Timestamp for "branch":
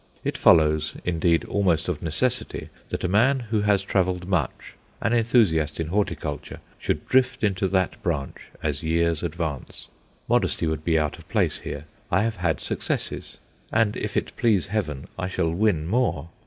8.01-8.47